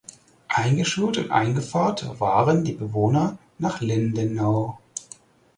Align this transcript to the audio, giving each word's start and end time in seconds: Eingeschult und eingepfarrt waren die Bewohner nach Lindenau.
Eingeschult 0.47 1.19
und 1.19 1.29
eingepfarrt 1.29 2.19
waren 2.19 2.63
die 2.63 2.73
Bewohner 2.73 3.37
nach 3.59 3.81
Lindenau. 3.81 4.79